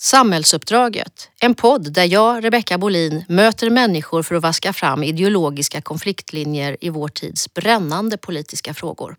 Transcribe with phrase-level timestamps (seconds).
[0.00, 6.76] Samhällsuppdraget, en podd där jag, Rebecka Bolin, möter människor för att vaska fram ideologiska konfliktlinjer
[6.80, 9.16] i vår tids brännande politiska frågor.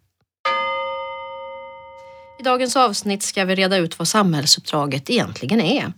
[2.40, 5.94] I dagens avsnitt ska vi reda ut vad samhällsuppdraget egentligen är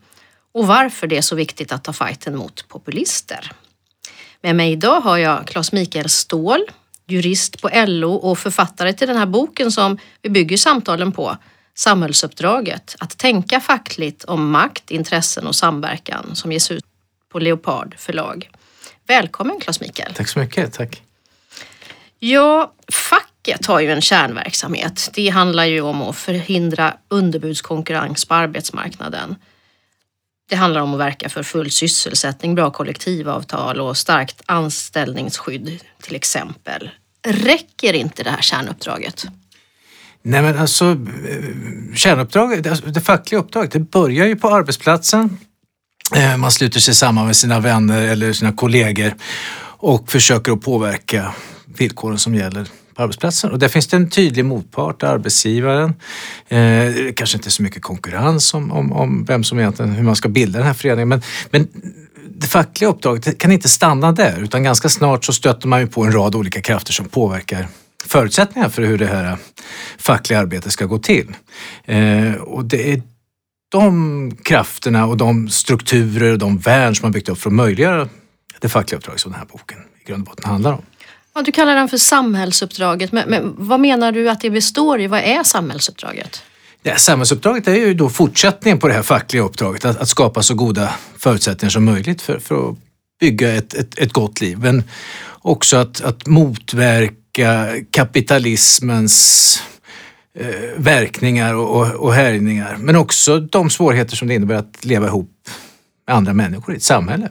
[0.52, 3.52] och varför det är så viktigt att ta fighten mot populister.
[4.42, 6.66] Med mig idag har jag Claes Mikael Ståhl,
[7.08, 11.38] jurist på LO och författare till den här boken som vi bygger samtalen på,
[11.78, 16.86] Samhällsuppdraget, att tänka fackligt om makt, intressen och samverkan som ges ut
[17.32, 18.50] på Leopard förlag.
[19.08, 20.14] Välkommen Claes Mikael.
[20.14, 21.02] Tack så mycket, tack.
[22.20, 25.10] Ja, facket har ju en kärnverksamhet.
[25.14, 29.36] Det handlar ju om att förhindra underbudskonkurrens på arbetsmarknaden.
[30.50, 36.90] Det handlar om att verka för full sysselsättning, bra kollektivavtal och starkt anställningsskydd till exempel.
[37.28, 39.26] Räcker inte det här kärnuppdraget?
[40.28, 45.38] Nej men alltså eh, kärnuppdraget, alltså, det fackliga uppdraget, det börjar ju på arbetsplatsen.
[46.16, 49.14] Eh, man sluter sig samman med sina vänner eller sina kollegor
[49.62, 51.34] och försöker att påverka
[51.78, 53.52] villkoren som gäller på arbetsplatsen.
[53.52, 55.94] Och där finns det en tydlig motpart, arbetsgivaren.
[56.48, 60.30] Eh, kanske inte så mycket konkurrens om, om, om vem som egentligen, hur man ska
[60.30, 61.10] bilda den här föreningen.
[61.10, 61.68] Men, men
[62.30, 66.04] det fackliga uppdraget kan inte stanna där utan ganska snart så stöter man ju på
[66.04, 67.68] en rad olika krafter som påverkar
[68.08, 69.38] förutsättningar för hur det här
[69.98, 71.36] fackliga arbetet ska gå till.
[71.86, 73.02] Eh, och det är
[73.70, 78.10] de krafterna och de strukturer och de värn som man byggt upp för att möjliggöra
[78.60, 80.82] det fackliga uppdraget som den här boken i grund och botten handlar om.
[81.36, 85.08] Ja, du kallar den för samhällsuppdraget, men, men vad menar du att det består i?
[85.08, 86.44] Vad är samhällsuppdraget?
[86.84, 90.54] Ja, samhällsuppdraget är ju då fortsättningen på det här fackliga uppdraget, att, att skapa så
[90.54, 92.78] goda förutsättningar som möjligt för, för att
[93.20, 94.58] bygga ett, ett, ett gott liv.
[94.60, 94.84] Men
[95.42, 97.14] också att, att motverka
[97.92, 99.64] kapitalismens
[100.40, 100.48] eh,
[100.78, 102.78] verkningar och, och, och härjningar.
[102.80, 105.32] Men också de svårigheter som det innebär att leva ihop
[106.08, 107.30] med andra människor i ett samhälle.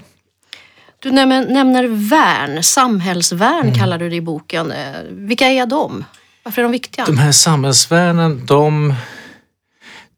[0.99, 3.75] Du nämner, nämner värn, samhällsvärn mm.
[3.75, 4.73] kallar du det i boken.
[4.73, 4.79] Eh,
[5.11, 6.05] vilka är de?
[6.43, 7.05] Varför är de viktiga?
[7.05, 8.95] De här samhällsvärnen, de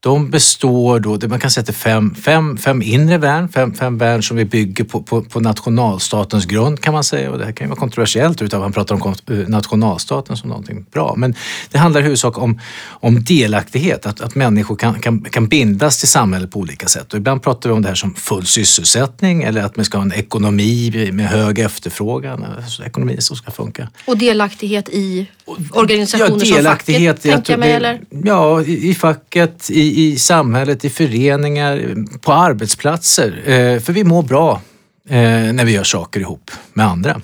[0.06, 3.74] de består då, man kan säga att det är fem, fem, fem inre värn, fem,
[3.74, 7.30] fem värn som vi bygger på, på, på nationalstatens grund kan man säga.
[7.30, 10.86] Och det här kan ju vara kontroversiellt utan man pratar om eh, nationalstaten som någonting
[10.92, 11.14] bra.
[11.16, 11.34] Men
[11.70, 16.08] det handlar i huvudsak om, om delaktighet, att, att människor kan, kan, kan bindas till
[16.08, 17.12] samhället på olika sätt.
[17.12, 20.02] Och ibland pratar vi om det här som full sysselsättning eller att man ska ha
[20.02, 23.88] en ekonomi med hög efterfrågan, alltså ekonomi som ska funka.
[24.06, 25.26] Och delaktighet i
[25.70, 28.00] organisationer ja, delaktighet, som facket, tänker jag mig, eller?
[28.24, 33.42] Ja, i, i facket, i, i samhället, i föreningar, på arbetsplatser.
[33.50, 34.60] Eh, för vi mår bra
[35.08, 37.20] eh, när vi gör saker ihop med andra.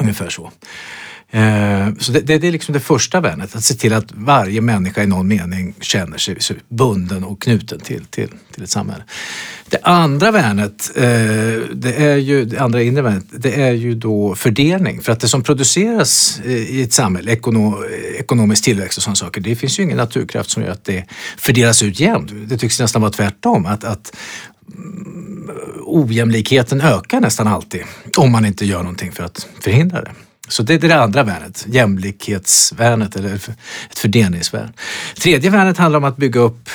[0.00, 0.50] Ungefär så.
[1.34, 5.02] Eh, så det, det, är liksom det första värnet, att se till att varje människa
[5.02, 6.36] i någon mening känner sig
[6.68, 9.04] bunden och knuten till, till, till ett samhälle.
[9.68, 11.02] Det andra värnet, eh,
[11.72, 15.02] det är ju, det andra inre värnet, det är ju då fördelning.
[15.02, 17.84] För att det som produceras eh, i ett samhälle, ekono,
[18.18, 21.04] ekonomisk tillväxt och sådana saker, det finns ju ingen naturkraft som gör att det
[21.36, 22.30] fördelas ut jämnt.
[22.48, 23.66] Det tycks nästan vara tvärtom.
[23.66, 24.16] Att, att
[24.76, 25.50] mm,
[25.84, 27.82] ojämlikheten ökar nästan alltid
[28.16, 30.10] om man inte gör någonting för att förhindra det.
[30.48, 34.72] Så det är det andra värnet, jämlikhetsvärnet eller ett fördelningsvärn.
[35.20, 36.70] Tredje värnet handlar om att bygga upp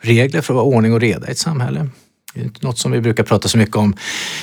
[0.00, 1.88] regler för att vara ordning och reda i ett samhälle.
[2.34, 3.96] Det är inte något som vi brukar prata så mycket om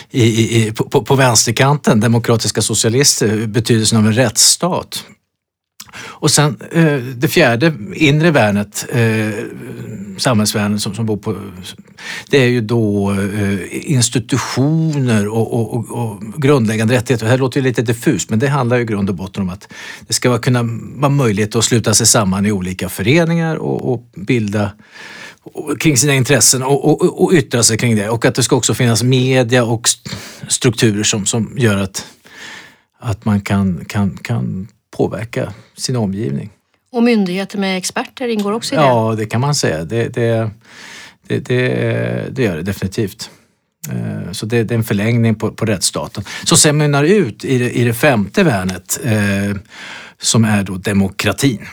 [0.10, 0.24] i,
[0.68, 5.06] i, på, på vänsterkanten, demokratiska socialister, betydelsen av en rättsstat.
[6.00, 9.30] Och sen eh, det fjärde inre värnet, eh,
[10.18, 11.36] samhällsvärnet som, som bor på,
[12.30, 17.26] det är ju då eh, institutioner och, och, och, och, grundläggande rättigheter.
[17.26, 19.50] Det här låter ju lite diffust men det handlar ju i grund och botten om
[19.50, 19.68] att
[20.08, 20.64] det ska kunna
[20.96, 24.72] vara möjligt att sluta sig samman i olika föreningar och, och bilda
[25.80, 28.10] kring sina intressen och, och, och yttra sig kring det.
[28.10, 29.90] Och att det ska också finnas media och
[30.48, 32.06] strukturer som, som gör att,
[33.00, 36.50] att man kan, kan, kan påverka sin omgivning.
[36.92, 38.84] Och myndigheter med experter ingår också i det?
[38.84, 39.84] Ja, det kan man säga.
[39.84, 40.50] Det, det,
[41.28, 43.30] det, det, det gör det definitivt.
[43.92, 46.24] Eh, så det, det, är en förlängning på, på rättsstaten.
[46.44, 49.58] Så sen mynnar ut i det, i det femte värnet eh,
[50.22, 51.68] som är då demokratin.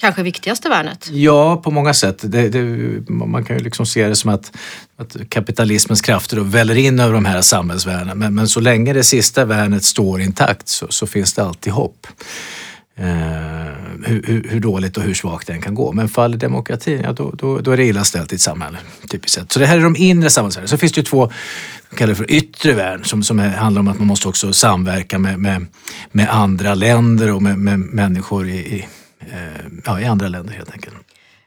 [0.00, 1.08] Kanske viktigaste värnet?
[1.12, 2.18] Ja, på många sätt.
[2.22, 4.52] Det, det, man kan ju liksom se det som att,
[4.96, 8.18] att kapitalismens krafter då väller in över de här samhällsvärnen.
[8.18, 12.06] Men, men så länge det sista värnet står intakt så, så finns det alltid hopp.
[12.96, 13.06] Eh,
[14.04, 15.92] hur, hur, hur, dåligt och hur svagt den kan gå.
[15.92, 18.78] Men faller demokratin, ja då, då, då är det illa ställt i ett samhälle.
[19.10, 19.52] Typiskt sett.
[19.52, 20.68] Så det här är de inre samhällsvärdena.
[20.68, 21.30] Så finns det ju två,
[21.96, 25.18] kallar det för yttre värn som, som är, handlar om att man måste också samverka
[25.18, 25.66] med, med,
[26.10, 28.86] med andra länder och med, med människor i, i,
[29.20, 30.94] eh, ja, i andra länder helt enkelt.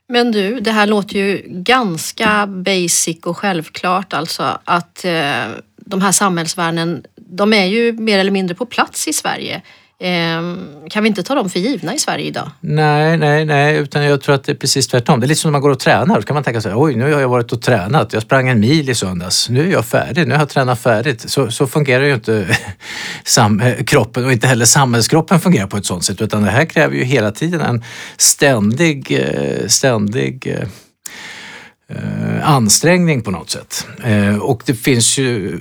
[0.08, 5.46] Men du, det här låter ju ganska basic och självklart alltså att eh,
[5.78, 9.62] de här samhällsvärden, de är ju mer eller mindre på plats i Sverige.
[10.00, 12.52] Ehm, kan vi inte ta dem för givna i Sverige idag?
[12.60, 15.20] Nej, nej, nej, utan jag tror att det är precis tvärtom.
[15.20, 16.16] Det är lite som när man går och tränar.
[16.16, 18.14] Då kan man tänka sig, oj, nu har jag varit och tränat.
[18.14, 19.50] Jag sprang en mil i söndags.
[19.50, 20.28] Nu är jag färdig.
[20.28, 21.30] Nu har jag tränat färdigt.
[21.30, 22.58] Så, så fungerar ju inte
[23.24, 26.22] sam eh, kroppen och inte heller samhällskroppen fungerar på ett sådant sätt.
[26.22, 27.84] Utan det här kräver ju hela tiden en
[28.18, 30.68] ständig, eh, ständig eh,
[31.88, 33.88] eh, ansträngning på något sätt.
[34.04, 35.60] Eh, och det finns ju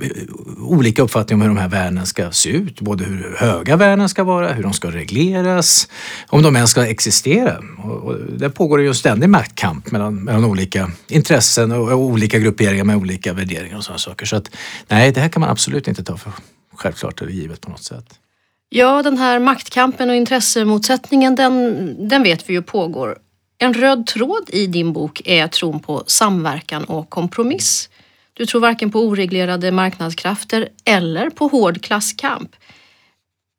[0.59, 2.81] olika uppfattningar om hur de här värdena ska se ut.
[2.81, 5.89] Både hur höga värdena ska vara, hur de ska regleras,
[6.29, 7.59] om de ens ska existera.
[7.79, 11.99] Och, och där pågår det ju en ständig maktkamp mellan, mellan olika intressen och, och,
[11.99, 14.27] olika grupperingar med olika värderingar och sådana saker.
[14.27, 14.51] Så att
[14.89, 16.33] nej, det här kan man absolut inte ta för
[16.77, 18.19] självklart eller givet på något sätt.
[18.69, 23.19] Ja, den här maktkampen och intressemotsättningen den, den vet vi ju pågår.
[23.59, 27.89] En röd tråd i din bok är tron på samverkan och kompromiss.
[28.33, 32.57] Du tror varken på oreglerade marknadskrafter eller på hård klasskamp.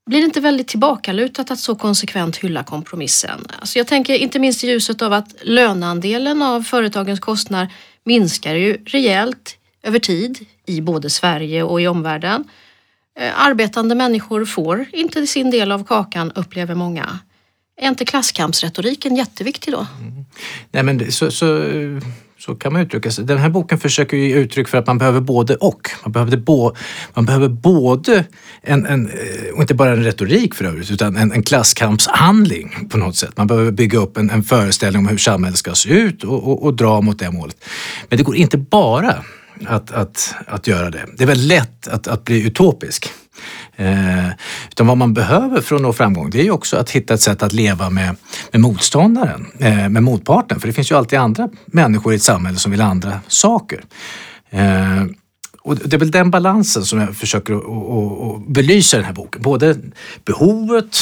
[0.09, 3.47] Blir det inte väldigt tillbakalutat att så konsekvent hylla kompromissen?
[3.59, 8.77] Alltså jag tänker inte minst i ljuset av att löneandelen av företagens kostnader minskar ju
[8.86, 12.44] rejält över tid i både Sverige och i omvärlden.
[13.19, 17.19] Eh, arbetande människor får inte sin del av kakan upplever många.
[17.77, 19.88] Är inte klasskampsretoriken jätteviktig då?
[20.01, 20.25] Mm.
[20.72, 21.63] Nej men så, så,
[22.39, 23.25] så kan man uttrycka sig.
[23.25, 25.89] Den här boken försöker ge uttryck för att man behöver både och.
[26.04, 26.75] Man behöver, bo,
[27.13, 28.25] man behöver både,
[28.62, 32.98] en, en, eh, och inte bara en retorik för övrigt, utan en, en klasskampshandling på
[32.98, 33.38] något sätt.
[33.38, 36.63] Man behöver bygga upp en, en föreställning om hur samhället ska se ut och, och,
[36.63, 37.66] och dra mot det målet.
[38.10, 39.24] Men det går inte bara
[39.66, 41.06] att, att, att göra det.
[41.18, 43.12] Det är väldigt lätt att, att bli utopisk.
[43.75, 44.27] Eh,
[44.69, 47.22] utan vad man behöver för att nå framgång det är ju också att hitta ett
[47.22, 48.16] sätt att leva med,
[48.51, 50.60] med motståndaren, eh, med motparten.
[50.60, 53.83] För det finns ju alltid andra människor i ett samhälle som vill andra saker.
[54.50, 55.06] Eh,
[55.62, 59.06] och det är väl den balansen som jag försöker att, att, att belysa i den
[59.06, 59.42] här boken.
[59.42, 59.77] Både
[60.25, 60.98] behovet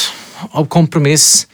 [0.50, 1.53] av kompromiss Eh,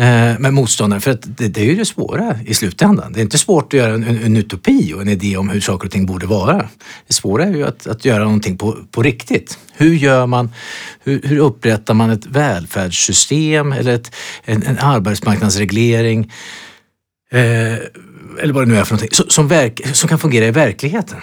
[0.00, 1.00] Eh, med motståndaren.
[1.00, 3.12] För att det, det, är ju det svåra i slutändan.
[3.12, 5.60] Det är inte svårt att göra en, en, en, utopi och en idé om hur
[5.60, 6.68] saker och ting borde vara.
[7.06, 9.58] Det svåra är ju att, att göra någonting på, på riktigt.
[9.72, 10.52] Hur gör man,
[11.00, 14.14] hur, hur upprättar man ett välfärdssystem eller ett,
[14.44, 16.32] en, en arbetsmarknadsreglering
[17.30, 17.74] eh,
[18.42, 21.18] eller vad det nu är för någonting, som, som, verk, som kan fungera i verkligheten.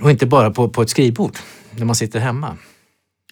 [0.00, 1.36] Och inte bara på, på ett skrivbord
[1.76, 2.56] när man sitter hemma.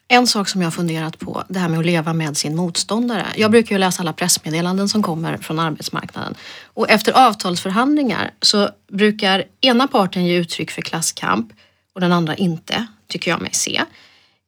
[0.09, 3.27] En sak som jag funderat på, det här med att leva med sin motståndare.
[3.37, 6.35] Jag brukar ju läsa alla pressmeddelanden som kommer från arbetsmarknaden.
[6.65, 11.53] Och efter avtalsförhandlingar så brukar ena parten ge uttryck för klasskamp
[11.95, 13.83] och den andra inte, tycker jag mig se.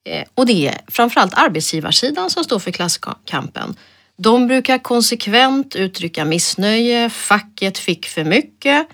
[0.05, 3.77] Eh, och det är framförallt arbetsgivarsidan som står för klasskampen.
[4.17, 8.89] De brukar konsekvent uttrycka missnöje, facket fick för mycket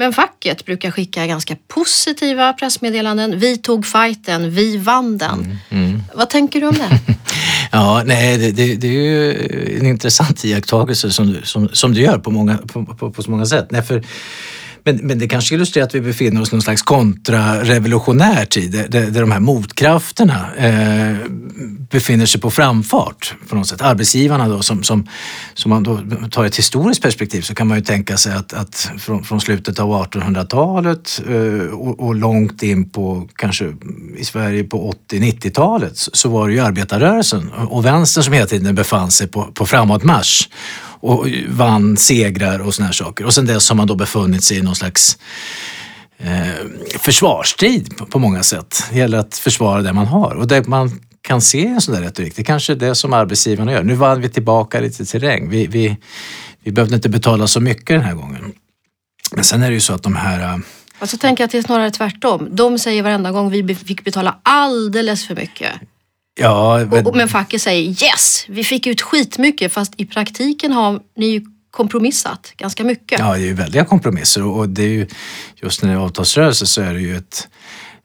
[0.00, 3.38] men facket brukar skicka ganska positiva pressmeddelanden.
[3.38, 5.58] Vi tog fighten, vi vann den.
[5.70, 6.02] Mm, mm.
[6.14, 7.14] Vad tänker du om det?
[7.72, 12.18] ja, nej, det, det, det, är ju en intressant iakttagelse som, som, som du gör
[12.18, 13.66] på, många, på, på, på så många sätt.
[13.70, 14.04] Nej, för
[14.92, 19.10] men, men det kanske illustrerar att vi befinner oss i någon slags kontrarevolutionär tid där,
[19.10, 21.16] där de här motkrafterna eh,
[21.90, 23.82] befinner sig på framfart på något sätt.
[23.82, 25.08] Arbetsgivarna då som, som,
[25.54, 26.00] som man då
[26.30, 29.78] tar ett historiskt perspektiv så kan man ju tänka sig att, att från, från slutet
[29.78, 33.74] av 1800-talet eh, och, och, långt in på kanske
[34.16, 39.10] i Sverige på 80-90-talet så var det ju arbetarrörelsen och vänstern som hela tiden befann
[39.10, 40.48] sig på, på framåtmarsch
[41.00, 43.24] och vann segrar och såna här saker.
[43.24, 45.18] Och sen dess har man då befunnit sig i någon slags
[46.18, 46.66] eh,
[46.98, 48.84] försvarstid på, på, många sätt.
[48.92, 52.02] Det gäller att försvara det man har och det man kan se en sån där
[52.02, 53.82] retorik, det är kanske är det som arbetsgivarna gör.
[53.82, 55.48] Nu vann vi tillbaka lite terräng.
[55.48, 55.96] Vi, vi,
[56.64, 58.52] vi behövde inte betala så mycket den här gången.
[59.32, 60.58] Men sen är det ju så att de här eh,
[61.00, 62.48] Och så tänker jag att det är snarare tvärtom.
[62.52, 65.72] De säger varenda gång vi fick betala alldeles för mycket.
[66.34, 67.06] Ja, men...
[67.06, 71.44] Och, men facket säger yes, vi fick ut skitmycket fast i praktiken har ni ju
[71.70, 73.18] kompromissat ganska mycket.
[73.18, 75.06] Ja, det är ju väldiga kompromisser och det är ju
[75.54, 77.48] just när det är avtalsrörelse så är det ju ett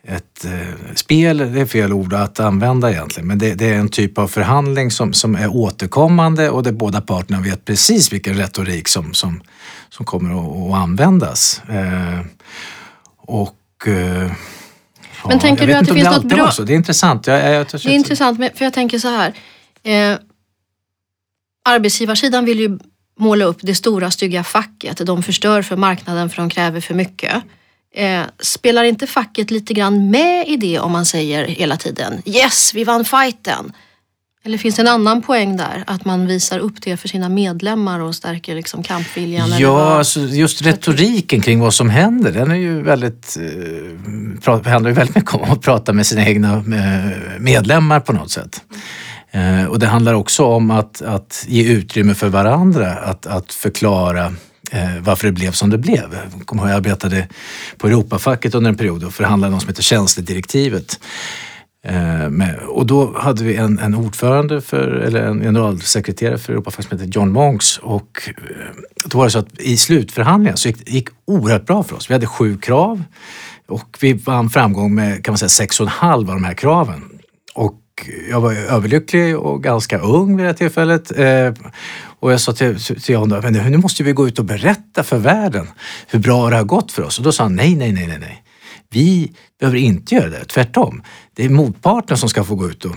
[0.07, 3.89] ett eh, spel, det är fel ord att använda egentligen, men det, det, är en
[3.89, 8.87] typ av förhandling som, som är återkommande och där båda parterna vet precis vilken retorik
[8.87, 9.41] som, som,
[9.89, 11.61] som kommer att, att användas.
[11.69, 12.19] Eh,
[13.17, 14.31] och eh,
[15.27, 16.51] men tänker du att det finns något bra?
[16.51, 16.63] Så.
[16.63, 17.27] Det är intressant.
[17.27, 19.33] Jag, jag, jag, det är intressant, för jag tänker så här.
[19.83, 20.17] Eh,
[21.65, 22.79] arbetsgivarsidan vill ju
[23.19, 24.97] måla upp det stora stygga facket.
[24.97, 27.43] De förstör för marknaden för de kräver för mycket.
[27.95, 32.73] Eh, spelar inte facket lite grann med i det om man säger hela tiden yes,
[32.73, 33.73] vi vann fighten?
[34.45, 35.83] Eller finns det en annan poäng där?
[35.87, 39.49] Att man visar upp det för sina medlemmar och stärker liksom kampviljan?
[39.59, 39.97] Ja, vad?
[39.97, 43.37] alltså just retoriken kring vad som händer, den är ju väldigt,
[44.45, 48.31] eh, handlar ju väldigt mycket om att prata med sina egna eh, medlemmar på något
[48.31, 48.61] sätt.
[49.31, 54.25] Eh, och det handlar också om att, att ge utrymme för varandra, att, att förklara
[54.71, 56.17] eh, varför det blev som det blev.
[56.47, 57.27] Jag arbetade
[57.77, 60.99] på Europafacket under en period och förhandlade något som heter tjänstedirektivet.
[61.87, 66.89] Eh, med, och då hade vi en, en ordförande för, eller en generalsekreterare för Europafacket
[66.89, 68.33] som hette John Monks och eh,
[69.05, 72.09] då var det så att i slutförhandlingen så gick det gick oerhört bra för oss.
[72.09, 73.03] Vi hade sju krav
[73.67, 76.53] och vi vann framgång med kan man säga sex och en halv av de här
[76.53, 77.01] kraven.
[77.53, 77.81] Och
[78.29, 81.19] jag var överlycklig och ganska ung vid det här tillfället.
[81.19, 81.53] Eh,
[82.19, 84.45] och jag sa till, till John då, men nu nu måste vi gå ut och
[84.45, 85.67] berätta för världen
[86.07, 87.17] hur bra det har gått för oss.
[87.17, 88.44] Och då sa han, nej, nej, nej, nej, nej.
[88.89, 91.01] Vi behöver inte göra det, tvärtom.
[91.33, 92.95] Det är motparten som ska få gå ut och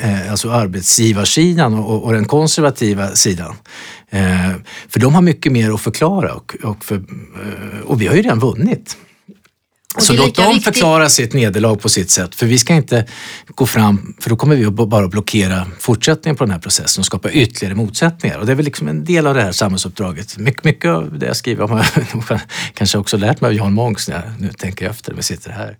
[0.00, 3.56] eh, alltså arbetsgivarsidan och, och, den konservativa sidan.
[4.10, 4.52] Eh,
[4.88, 8.22] för de har mycket mer att förklara och, och, för, eh, och vi har ju
[8.22, 8.96] redan vunnit.
[9.96, 12.34] Och Så låt dem viktigt- förklara sitt nederlag på sitt sätt.
[12.34, 13.06] För vi ska inte
[13.54, 17.30] gå fram, för då kommer vi bara blockera fortsättningen på den här processen och skapa
[17.30, 18.38] ytterligare motsättningar.
[18.38, 20.38] Och det är väl liksom en del av det här samhällsuppdraget.
[20.38, 21.86] My- mycket av det jag skriver om har
[22.28, 22.40] jag
[22.74, 25.50] kanske också lärt mig av Jan Monks när jag nu tänker efter när vi sitter
[25.50, 25.76] här.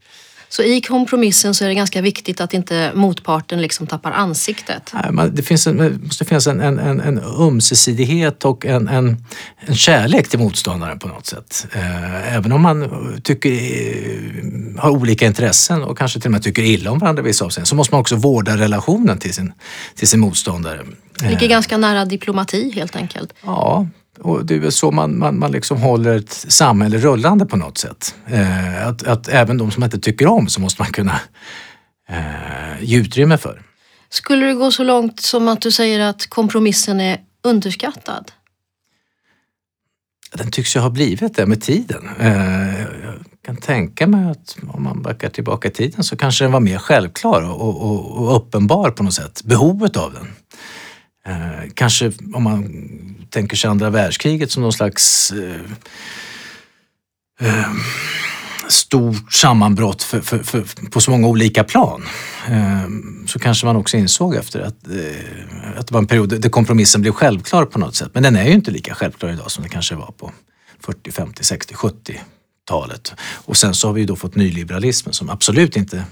[0.48, 4.92] Så i kompromissen så är det ganska viktigt att inte motparten liksom tappar ansiktet.
[5.10, 9.24] Nej, det, finns en, det måste finnas en, en, en, en ömsesidighet och en, en,
[9.60, 11.66] en kärlek till motståndaren på något sätt.
[11.72, 12.90] Eh, även om man
[13.24, 17.26] tycker, eh, har olika intressen och kanske till och med tycker illa om varandra i
[17.26, 19.52] vissa avseenden så måste man också vårda relationen till sin,
[19.94, 20.80] till sin motståndare.
[21.22, 23.34] Ligger ganska nära diplomati helt enkelt.
[23.44, 23.86] Ja,
[24.20, 27.78] och det är väl så man, man, man liksom håller ett samhälle rullande på något
[27.78, 28.14] sätt.
[28.26, 31.20] Eh, att, att även de som man inte tycker om så måste man kunna
[32.08, 33.62] eh, ge utrymme för.
[34.10, 38.32] Skulle du gå så långt som att du säger att kompromissen är underskattad?
[40.32, 42.08] Den tycks ju ha blivit det med tiden.
[42.20, 46.52] Eh, Jag kan tänka mig att om man backar tillbaka i tiden så kanske den
[46.52, 49.42] var mer självklar och, och, och uppenbar på något sätt.
[49.44, 50.26] Behovet av den.
[51.26, 52.62] Eh, Kanske om man
[53.30, 55.60] tänker sig andra världskriget som någon slags eh,
[57.48, 57.72] eh,
[58.68, 62.02] stort sammanbrott för, för, för, på så många olika plan.
[62.48, 62.88] Eh,
[63.26, 67.00] så kanske man också insåg efter att, eh, att det var en period där kompromissen
[67.00, 68.10] blev självklar på något sätt.
[68.14, 70.32] Men den är ju inte lika självklar idag som det kanske var på
[70.80, 73.14] 40, 50, 60, 70-talet.
[73.20, 76.04] Och sen så har vi ju då fått nyliberalismen som absolut inte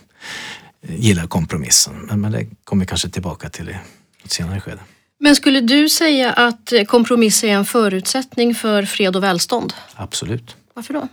[0.82, 1.94] eh, gillar kompromissen.
[2.08, 3.76] Men, men det kommer vi kanske tillbaka till i
[4.24, 4.80] ett senare skede.
[5.18, 9.72] Men skulle du säga att kompromiss är en förutsättning för fred och välstånd?
[9.94, 10.56] Absolut.
[10.74, 11.08] Varför då?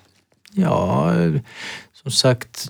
[0.51, 1.33] Ja, eh,
[2.03, 2.69] som sagt,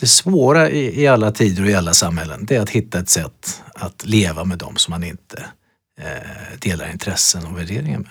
[0.00, 3.08] det svåra i, i alla tider och i alla samhällen, det är att hitta ett
[3.08, 5.44] sätt att leva med dem som man inte
[6.00, 8.10] eh, delar intressen och värderingar med.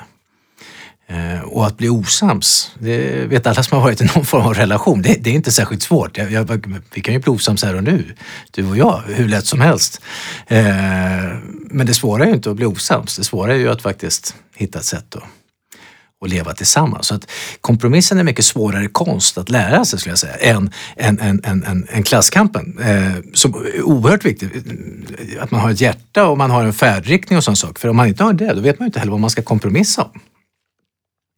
[1.07, 4.53] Eh, och att bli osams, det vet alla som har varit i någon form av
[4.53, 6.17] relation, det, det är inte särskilt svårt.
[6.17, 8.15] Jag, jag, vi kan ju bli osams här och nu,
[8.51, 10.01] du och jag, hur lätt som helst.
[10.47, 10.63] Eh,
[11.49, 14.35] men det svåra är ju inte att bli osams, det svåra är ju att faktiskt
[14.55, 15.23] hitta ett sätt att
[16.23, 17.07] att leva tillsammans.
[17.07, 17.31] Så att
[17.61, 21.63] kompromissen är mycket svårare konst att lära sig skulle jag säga än, än, än, än,
[21.63, 22.77] än, än klasskampen.
[22.79, 24.51] Eh, som är oerhört viktigt.
[25.39, 27.79] Att man har ett hjärta och man har en färdriktning och sån sak.
[27.79, 29.41] För om man inte har det, då vet man ju inte heller vad man ska
[29.41, 30.19] kompromissa om.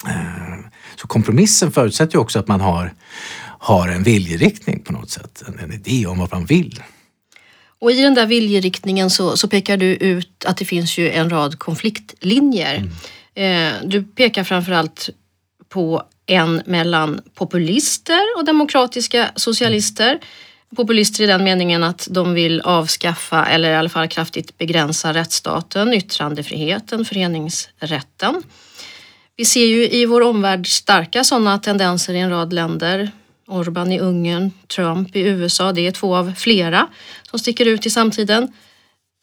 [0.08, 2.94] Eh, så kompromissen förutsätter ju också att man har,
[3.60, 5.44] har en viljeriktning på något sätt.
[5.48, 6.84] En, en idé om vad man vill.
[7.80, 11.30] Och i den där viljeriktningen så, så pekar du ut att det finns ju en
[11.30, 12.90] rad konfliktlinjer.
[13.36, 15.10] Eh, du pekar framförallt
[15.70, 20.20] på en mellan populister och demokratiska socialister.
[20.76, 25.94] Populister i den meningen att de vill avskaffa eller i alla fall kraftigt begränsa rättsstaten,
[25.94, 28.44] yttrandefriheten, föreningsrätten.
[29.38, 33.12] Vi ser ju i vår omvärld starka sådana tendenser i en rad länder.
[33.48, 36.88] Orban i Ungern, Trump i USA, det är två av flera
[37.30, 38.54] som sticker ut i samtiden.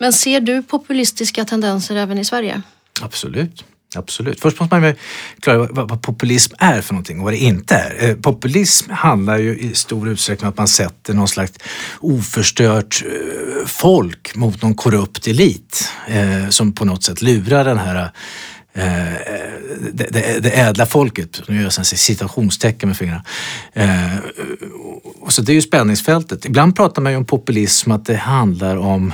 [0.01, 2.63] Men ser du populistiska tendenser även i Sverige?
[3.01, 3.65] Absolut.
[3.95, 4.41] Absolut.
[4.41, 4.95] Först måste man ju
[5.41, 8.09] klara vad, vad populism är för någonting och vad det inte är.
[8.09, 11.53] Eh, populism handlar ju i stor utsträckning om att man sätter någon slags
[12.01, 18.11] oförstört eh, folk mot någon korrupt elit eh, som på något sätt lurar den här
[18.75, 18.85] Eh,
[19.93, 23.25] det, det, det ädla folket, nu gör jag citationstecken med fingrarna.
[23.73, 24.17] Eh,
[25.21, 26.45] och så det är ju spänningsfältet.
[26.45, 29.13] Ibland pratar man ju om populism att det handlar om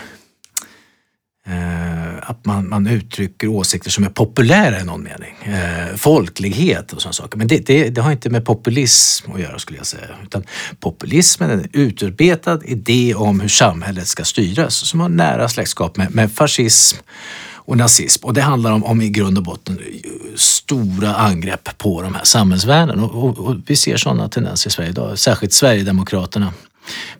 [1.46, 5.54] eh, att man, man uttrycker åsikter som är populära i någon mening.
[5.54, 7.38] Eh, folklighet och sådana saker.
[7.38, 10.04] Men det, det, det, har inte med populism att göra skulle jag säga.
[10.22, 10.44] Utan
[10.80, 16.14] populismen är en utarbetad idé om hur samhället ska styras som har nära släktskap med,
[16.14, 16.96] med fascism
[17.68, 18.26] och nazism.
[18.26, 19.80] Och det handlar om, om i grund och botten
[20.36, 23.04] stora angrepp på de här samhällsvärdena.
[23.04, 26.52] Och, och, och, vi ser sådana tendenser i Sverige idag, särskilt Sverigedemokraterna.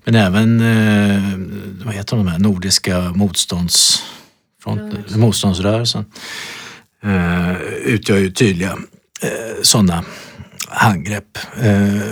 [0.04, 4.02] Men även eh, vad heter de här nordiska motstånds,
[4.62, 6.04] front, motståndsrörelsen
[7.02, 8.78] eh, utgör ju tydliga
[9.22, 10.04] eh, sådana
[10.68, 12.02] angrepp eh,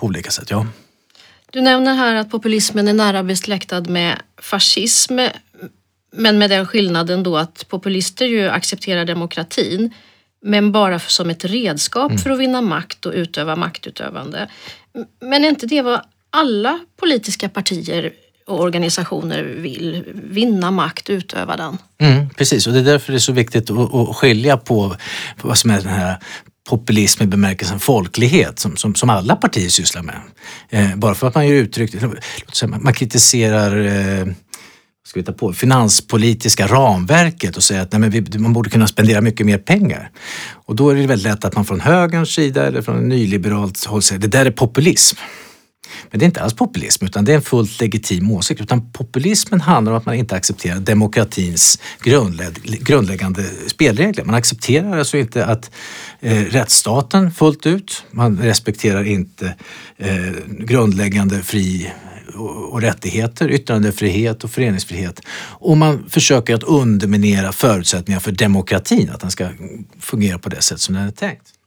[0.00, 0.50] på olika sätt.
[0.50, 0.66] Ja.
[1.52, 5.18] Du nämner här att populismen är nära besläktad med fascism.
[6.12, 9.94] Men med den skillnaden då att populister ju accepterar demokratin
[10.42, 12.22] men bara som ett redskap mm.
[12.22, 14.48] för att vinna makt och utöva maktutövande.
[15.20, 16.00] Men är inte det vad
[16.30, 18.12] alla politiska partier
[18.46, 20.04] och organisationer vill?
[20.14, 21.78] Vinna makt, utöva den.
[21.98, 24.96] Mm, precis, och det är därför det är så viktigt att, att skilja på
[25.42, 26.16] vad som är den här
[26.68, 30.20] populism i bemärkelsen folklighet som, som, som alla partier sysslar med.
[30.70, 31.94] Eh, bara för att man gör uttryck,
[32.82, 34.26] man kritiserar eh,
[35.10, 38.86] ska vi ta på, finanspolitiska ramverket och säga att nej, men vi, man borde kunna
[38.86, 40.10] spendera mycket mer pengar.
[40.52, 44.02] Och då är det väldigt lätt att man från högerns sida eller från nyliberalt håll
[44.02, 45.16] säger det där är populism.
[46.10, 48.60] Men det är inte alls populism utan det är en fullt legitim åsikt.
[48.60, 51.78] Utan populismen handlar om att man inte accepterar demokratins
[52.84, 54.24] grundläggande spelregler.
[54.24, 55.70] Man accepterar alltså inte att
[56.20, 59.54] eh, rättsstaten fullt ut, man respekterar inte
[59.98, 61.90] eh, grundläggande fri
[62.36, 65.20] och rättigheter, yttrandefrihet och föreningsfrihet.
[65.36, 69.48] Och man försöker att underminera förutsättningar för demokratin, att den ska
[70.00, 71.59] fungera på det sätt som den är tänkt.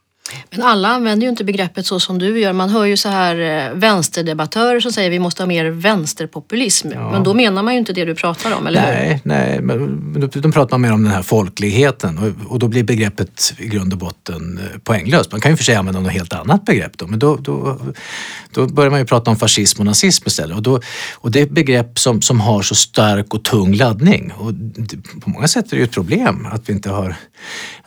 [0.49, 2.53] Men alla använder ju inte begreppet så som du gör.
[2.53, 6.91] Man hör ju så här eh, vänsterdebattörer som säger att vi måste ha mer vänsterpopulism.
[6.93, 7.11] Ja.
[7.11, 9.19] Men då menar man ju inte det du pratar om, eller nej, hur?
[9.23, 13.53] Nej, men då, då pratar man mer om den här folkligheten och, då blir begreppet
[13.57, 15.31] i grund och botten eh, poänglöst.
[15.31, 17.79] Man kan ju för sig använda något helt annat begrepp då, men då, då,
[18.51, 20.57] då börjar man ju prata om fascism och nazism istället.
[20.57, 20.79] Och, då,
[21.13, 24.31] och det är begrepp som, som har så stark och tung laddning.
[24.37, 27.15] Och det, på många sätt är det ju ett problem att vi inte har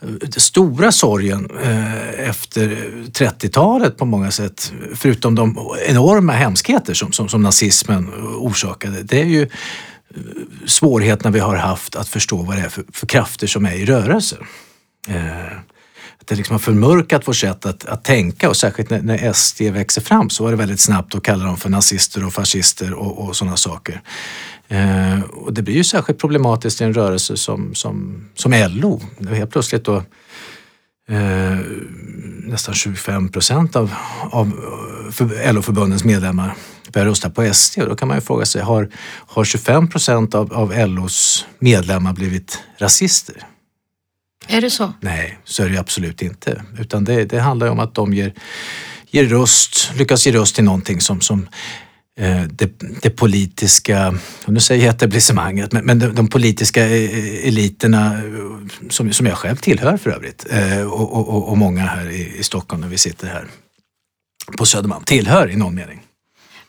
[0.00, 2.68] den stora sorgen eh, efter
[3.12, 9.24] 30-talet på många sätt, förutom de enorma hemskheter som, som, som nazismen orsakade, det är
[9.24, 9.48] ju eh,
[10.66, 13.84] svårigheterna vi har haft att förstå vad det är för, för krafter som är i
[13.84, 14.36] rörelse.
[15.08, 15.46] Eh,
[16.20, 19.60] att det liksom har förmörkat vårt sätt att, att tänka och särskilt när, när SD
[19.60, 23.28] växer fram så var det väldigt snabbt att kalla dem för nazister och fascister och,
[23.28, 24.00] och sådana saker.
[24.68, 29.00] Eh, och det blir ju särskilt problematiskt i en rörelse som, som, som LO.
[29.30, 30.02] Helt plötsligt då
[31.08, 31.58] eh,
[32.44, 33.94] nästan 25 procent av,
[34.30, 34.52] av
[35.52, 36.54] LO-förbundens medlemmar
[36.92, 38.90] börjar rösta på SD och då kan man ju fråga sig, har,
[39.26, 43.36] har 25 procent av, av LOs medlemmar blivit rasister?
[44.48, 44.92] Är det så?
[45.00, 46.64] Nej, så är det absolut inte.
[46.78, 48.32] Utan det, det handlar om att de ger,
[49.10, 51.48] ger röst, lyckas ge röst till någonting som, som
[52.50, 58.20] det, det, politiska, nu säger jag etablissemanget, men, men de, de, politiska eh, eliterna
[58.90, 62.42] som, som jag själv tillhör för övrigt eh, och, och, och många här i, i
[62.42, 63.46] Stockholm när vi sitter här
[64.58, 66.02] på Södermalm tillhör i någon mening.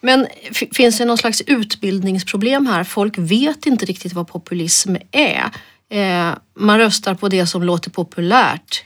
[0.02, 0.28] Men
[0.76, 2.84] finns det någon slags utbildningsproblem här?
[2.84, 5.52] Folk vet inte riktigt vad populism är.
[5.90, 8.84] Eh, man röstar på det som låter populärt.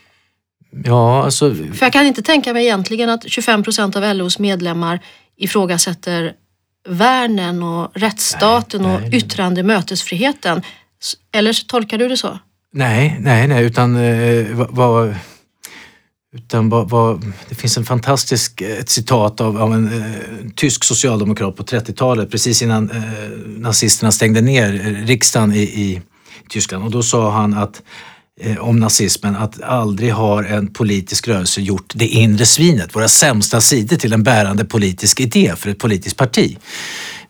[0.84, 1.56] Ja, alltså...
[1.56, 5.00] För jag kan inte tänka mig egentligen att 25 procent av LOs medlemmar
[5.38, 6.34] ifrågasätter
[6.90, 10.62] värnen och rättsstaten nej, nej, och yttrande mötesfriheten.
[11.32, 12.40] Eller tolkar du det så?
[12.74, 15.16] Nej, nej, nej, utan eh, vad...
[16.34, 21.56] Utan vad, vad, det finns en fantastisk ett citat av, av en eh, tysk socialdemokrat
[21.56, 24.72] på 30-talet precis innan eh, nazisterna stängde ner
[25.06, 26.02] riksdagen i, i
[26.50, 27.82] Tyskland och då sa han att eh,
[28.60, 33.98] om nazismen att aldrig har en politisk rörelse gjort det inre svinet, våra sämsta sidor
[33.98, 36.58] till en bärande politisk idé för ett politiskt parti.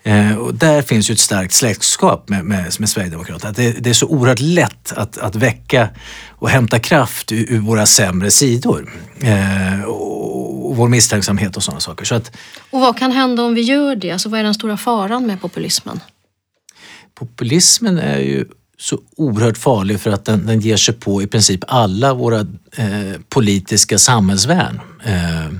[0.03, 3.51] Eh, och där finns ju ett starkt släktskap med, med, med Sverigedemokraterna.
[3.51, 5.89] Det, det, är så oerhört lätt att, att väcka
[6.29, 8.93] och hämta kraft ur, ur våra sämre sidor.
[9.21, 12.05] Eh, och, och, vår misstänksamhet och sådana saker.
[12.05, 12.31] Så att,
[12.69, 14.11] och vad kan hända om vi gör det?
[14.11, 15.99] Alltså, vad är den stora faran med populismen?
[17.15, 18.45] Populismen är ju
[18.81, 22.39] så oerhört farlig för att den, den ger sig på i princip alla våra
[22.75, 24.79] eh, politiska samhällsvärn.
[25.03, 25.55] Eh,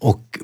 [0.00, 0.38] och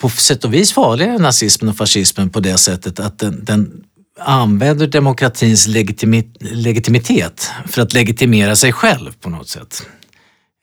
[0.00, 3.84] på sätt och vis farligare än nazismen och fascismen på det sättet att den, den
[4.20, 9.86] använder demokratins legitimi, legitimitet för att legitimera sig själv på något sätt.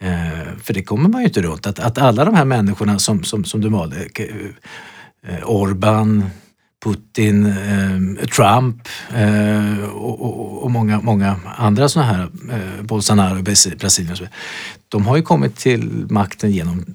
[0.03, 3.23] Eh, för det kommer man ju inte runt, att, att alla de här människorna som,
[3.23, 4.07] som, som du valde,
[5.27, 6.29] eh, Orban,
[6.83, 14.11] Putin, eh, Trump eh, och, och, och, många, många andra sådana här, eh, Bolsonaro, Brasilien
[14.11, 14.25] och så
[14.89, 16.85] De har ju kommit till makten genom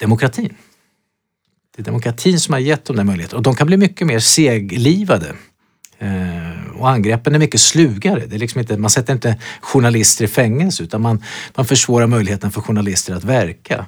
[0.00, 0.54] demokratin.
[1.76, 4.18] Det är demokratin som har gett dem den möjligheten och de kan bli mycket mer
[4.18, 5.34] seglivade
[5.98, 6.43] Eh,
[6.76, 8.26] och angreppen är mycket slugare.
[8.26, 11.22] Det är liksom inte, man sätter inte journalister i fängelse utan man,
[11.54, 13.86] man försvårar möjligheten för journalister att verka.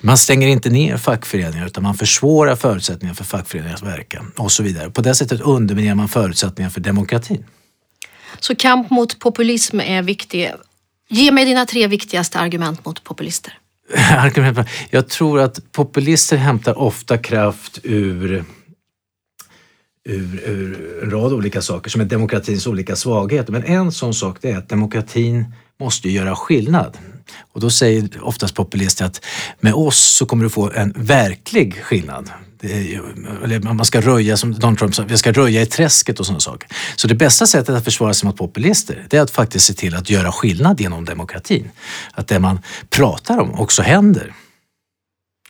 [0.00, 4.62] Man stänger inte ner fackföreningar utan man försvårar förutsättningarna för fackföreningar att verka och så
[4.62, 4.90] vidare.
[4.90, 7.44] På det sättet underminerar man förutsättningarna för demokratin.
[8.40, 10.52] Så kamp mot populism är viktig.
[11.08, 13.58] Ge mig dina tre viktigaste argument mot populister.
[14.90, 18.44] Jag tror att populister hämtar ofta kraft ur
[20.04, 23.52] ur, ur en rad olika saker som är demokratins olika svagheter.
[23.52, 25.44] Men en sån sak det är att demokratin
[25.80, 26.98] måste göra skillnad.
[27.52, 29.24] Och då säger oftast populister att
[29.60, 32.30] med oss så kommer du få en verklig skillnad.
[32.62, 36.40] Är, man ska röja, som Donald Trump sa, vi ska röja i träsket och sådana
[36.40, 36.68] saker.
[36.96, 39.94] Så det bästa sättet att försvara sig mot populister det är att faktiskt se till
[39.94, 41.70] att göra skillnad genom demokratin.
[42.12, 42.58] Att det man
[42.90, 44.34] pratar om också händer.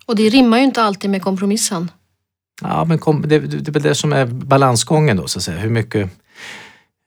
[0.07, 1.91] Och det rimmar ju inte alltid med kompromissen.
[2.61, 5.59] Ja, men kom, det, det är väl det som är balansgången då, så att säga.
[5.59, 6.11] Hur mycket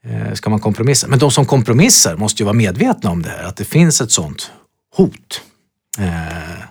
[0.06, 1.08] eh, ska man kompromissa?
[1.08, 4.12] Men de som kompromissar måste ju vara medvetna om det här, att det finns ett
[4.12, 4.52] sånt
[4.96, 5.42] hot.
[6.00, 6.64] Eh,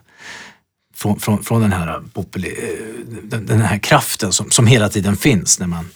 [0.94, 5.16] från, från, från den, här populi, eh, den, den, här kraften som, som hela tiden
[5.16, 5.88] finns när man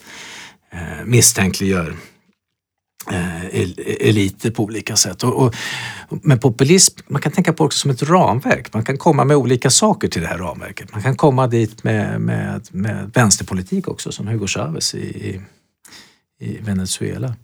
[0.72, 1.96] eh, misstänkliggör
[3.10, 3.44] Eh,
[4.08, 5.22] eliter på olika sätt.
[5.22, 5.54] Och, och,
[6.08, 8.72] men populism, man kan tänka på också som ett ramverk.
[8.74, 10.92] Man kan komma med olika saker till det här ramverket.
[10.92, 15.40] Man kan komma dit med, med, med vänsterpolitik också som Hugo Chavez i,
[16.40, 17.34] i Venezuela.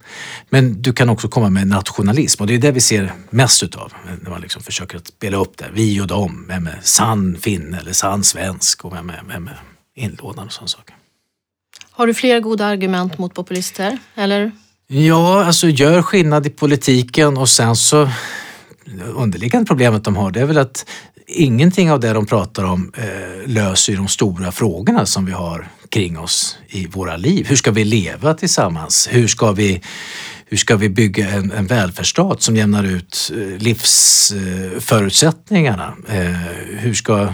[0.49, 3.93] Men du kan också komma med nationalism och det är det vi ser mest utav
[4.21, 5.69] när man liksom försöker att spela upp det.
[5.73, 9.61] Vi och dem, vem är sann finne eller sann svensk och vem är, vem är
[9.95, 10.95] inlånad och sådana saker.
[11.91, 13.97] Har du fler goda argument mot populister?
[14.15, 14.51] Eller?
[14.95, 18.09] Ja, alltså gör skillnad i politiken och sen så
[19.15, 20.85] underliggande problemet de har det är väl att
[21.27, 23.03] ingenting av det de pratar om eh,
[23.45, 27.45] löser de stora frågorna som vi har kring oss i våra liv.
[27.49, 29.09] Hur ska vi leva tillsammans?
[29.11, 29.81] Hur ska vi,
[30.45, 35.93] hur ska vi bygga en, en välfärdsstat som jämnar ut eh, livsförutsättningarna?
[36.07, 36.33] Eh,
[36.79, 37.33] hur ska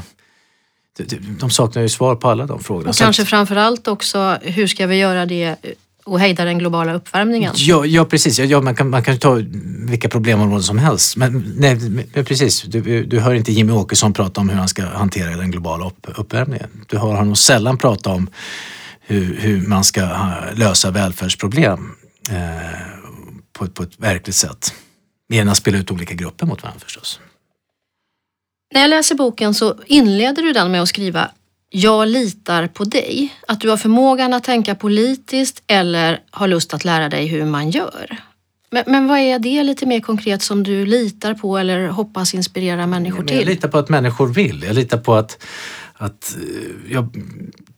[1.39, 2.89] de saknar ju svar på alla de frågorna.
[2.89, 5.55] Och kanske framförallt också, hur ska vi göra det
[6.11, 7.53] och hejda den globala uppvärmningen.
[7.55, 8.39] Ja, ja precis.
[8.39, 9.41] Ja, man, kan, man kan ta
[9.89, 11.17] vilka problemområden som helst.
[11.17, 11.75] Men, nej,
[12.13, 15.51] men precis, du, du hör inte Jimmy Åkesson prata om hur han ska hantera den
[15.51, 16.69] globala upp, uppvärmningen.
[16.87, 18.29] Du hör honom sällan prata om
[19.01, 20.09] hur, hur man ska
[20.55, 21.91] lösa välfärdsproblem
[22.29, 22.35] eh,
[23.53, 24.73] på, på ett verkligt sätt.
[25.29, 27.19] Mer än att spela ut olika grupper mot varandra förstås.
[28.73, 31.31] När jag läser boken så inleder du den med att skriva
[31.69, 33.35] jag litar på dig.
[33.47, 37.69] Att du har förmågan att tänka politiskt eller har lust att lära dig hur man
[37.69, 38.17] gör.
[38.71, 42.87] Men, men vad är det lite mer konkret som du litar på eller hoppas inspirera
[42.87, 43.37] människor till?
[43.37, 44.63] Jag litar på att människor vill.
[44.63, 45.43] Jag litar på att,
[45.93, 47.09] att eh, jag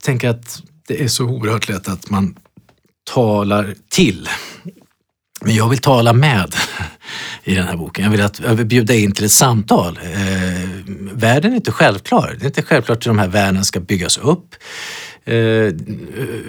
[0.04, 2.36] tänker att det är så oerhört lätt att man
[3.04, 4.30] talar till.
[5.42, 6.56] Men jag vill tala med
[7.44, 8.04] i den här boken.
[8.04, 10.00] Jag vill, att, jag vill bjuda in till ett samtal.
[10.04, 10.70] Eh,
[11.14, 12.36] världen är inte självklar.
[12.40, 14.56] Det är inte självklart hur de här världen ska byggas upp.
[15.26, 15.36] Eh,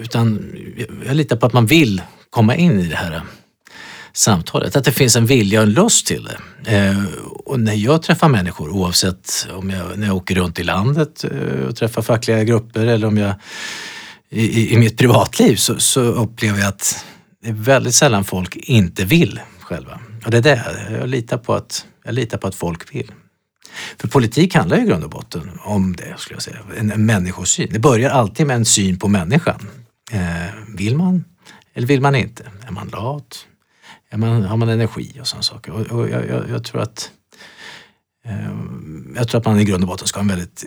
[0.01, 0.55] utan
[1.05, 3.21] jag litar på att man vill komma in i det här
[4.13, 4.75] samtalet.
[4.75, 6.77] Att det finns en vilja och en lust till det.
[6.77, 7.03] Eh,
[7.45, 11.67] och när jag träffar människor, oavsett om jag, när jag åker runt i landet eh,
[11.67, 13.33] och träffar fackliga grupper eller om jag
[14.29, 17.05] i, i mitt privatliv så, så upplever jag att
[17.43, 19.99] det är väldigt sällan folk inte vill själva.
[20.25, 23.11] Och det är det, jag litar på att, jag litar på att folk vill.
[23.97, 26.59] För politik handlar ju i grund och botten om det, skulle jag säga.
[26.77, 27.69] En, en människosyn.
[27.71, 29.69] Det börjar alltid med en syn på människan.
[30.11, 31.23] Eh, vill man
[31.73, 32.51] eller vill man inte?
[32.67, 33.47] Är man lat?
[34.09, 35.71] Är man, har man energi och sådana saker?
[35.71, 37.11] Och, och jag, jag, jag, tror att
[38.25, 38.51] eh,
[39.15, 40.63] jag tror att man i grund och botten ska ha en väldigt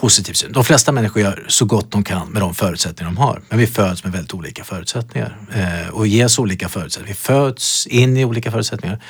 [0.00, 0.52] positiv syn.
[0.52, 3.42] De flesta människor gör så gott de kan med de förutsättningar de har.
[3.48, 7.14] Men vi föds med väldigt olika förutsättningar eh, och ges olika förutsättningar.
[7.14, 9.00] Vi föds in i olika förutsättningar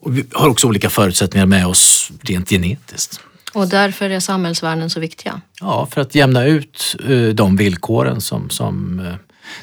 [0.00, 3.20] och vi har också olika förutsättningar med oss rent genetiskt.
[3.52, 5.40] Och därför är samhällsvärden så viktiga?
[5.60, 9.14] Ja, för att jämna ut eh, de villkoren som, som, eh,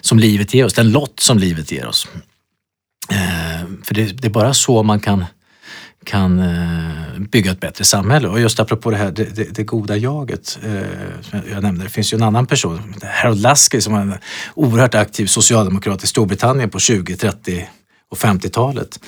[0.01, 2.07] som livet ger oss, den lott som livet ger oss.
[3.11, 5.25] Eh, för det, det är bara så man kan
[6.09, 8.27] kan eh, bygga ett bättre samhälle.
[8.27, 11.89] Och just apropå det här det, det, det goda jaget eh, som jag nämnde, det
[11.89, 14.13] finns ju en annan person, Harold Lasky som var en
[14.55, 17.69] oerhört aktiv socialdemokrat i Storbritannien på 20, 30
[18.11, 18.99] och 50-talet.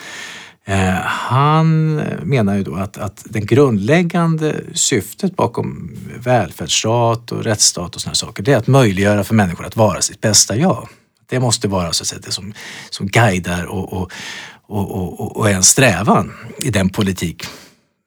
[0.65, 8.01] Eh, han menar ju då att, att det grundläggande syftet bakom välfärdsstat och rättsstat och
[8.01, 10.87] sådana saker, det är att möjliggöra för människor att vara sitt bästa jag.
[11.31, 12.53] Det måste vara så att säga, det som,
[12.89, 14.11] som guidar och, och,
[14.71, 17.45] och, och, och är en strävan i den politik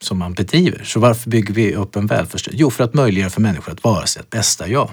[0.02, 0.84] som man bedriver.
[0.84, 2.54] Så varför bygger vi upp en välfärdsstat?
[2.56, 4.90] Jo, för att möjliggöra för människor att vara sitt bästa jag.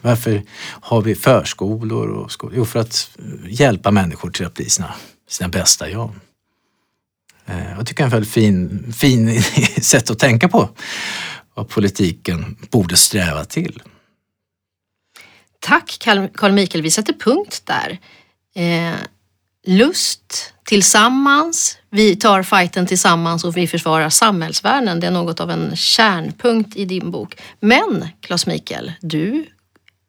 [0.00, 2.54] Varför har vi förskolor och skolor?
[2.56, 3.10] Jo, för att
[3.48, 4.94] hjälpa människor till att bli sina,
[5.28, 6.10] sina bästa jag.
[7.46, 9.42] Eh, jag tycker det är en väldigt fin, fin
[9.80, 10.68] sätt att tänka på
[11.54, 13.82] vad politiken borde sträva till.
[15.60, 15.98] Tack
[16.34, 17.98] Carl Mikael, vi sätter punkt där.
[18.54, 18.94] Eh,
[19.66, 25.00] Lust tillsammans, vi tar fighten tillsammans och vi försvarar samhällsvärden.
[25.00, 27.40] Det är något av en kärnpunkt i din bok.
[27.60, 29.46] Men Claes Mikael, du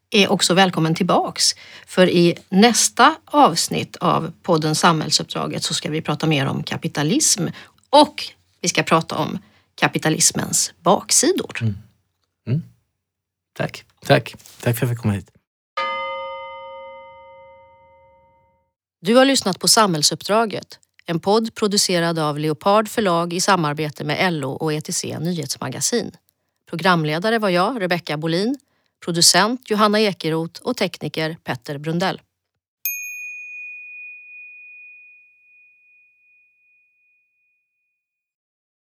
[0.09, 1.55] är också välkommen tillbaks.
[1.87, 7.47] För i nästa avsnitt av podden Samhällsuppdraget så ska vi prata mer om kapitalism
[7.89, 8.23] och
[8.61, 9.39] vi ska prata om
[9.75, 11.57] kapitalismens baksidor.
[11.61, 11.75] Mm.
[12.47, 12.63] Mm.
[13.53, 14.35] Tack, tack.
[14.61, 15.34] Tack för att jag fick komma hit.
[19.05, 24.51] Du har lyssnat på Samhällsuppdraget, en podd producerad av Leopard förlag i samarbete med LO
[24.51, 26.11] och ETC Nyhetsmagasin.
[26.69, 28.57] Programledare var jag, Rebecka Bolin,
[29.05, 32.21] producent Johanna Ekeroth och tekniker Petter Brundell.